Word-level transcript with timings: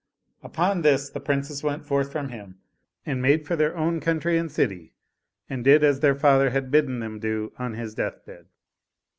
Upon 0.41 0.81
this 0.81 1.11
the 1.11 1.19
Princes 1.19 1.61
went 1.61 1.85
forth 1.85 2.11
from 2.11 2.29
him 2.29 2.57
and 3.05 3.21
made 3.21 3.45
for 3.45 3.55
their 3.55 3.77
own 3.77 3.99
country 3.99 4.35
and 4.35 4.51
city 4.51 4.95
and 5.47 5.63
did 5.63 5.83
as 5.83 5.99
their 5.99 6.15
father 6.15 6.49
had 6.49 6.71
bidden 6.71 7.01
them 7.01 7.19
do 7.19 7.53
on 7.59 7.75
his 7.75 7.93
death 7.93 8.25
bed. 8.25 8.47